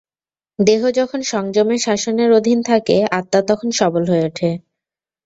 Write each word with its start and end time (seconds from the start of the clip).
দেহ 0.59 0.81
যখন 0.91 1.19
সংযমের 1.23 1.79
শাসনের 1.79 2.29
অধীন 2.31 2.59
থাকে, 2.61 2.97
আত্মা 3.11 3.39
তখন 3.41 3.69
সবল 3.71 4.03
হয়ে 4.09 4.25
ওঠে। 4.25 4.49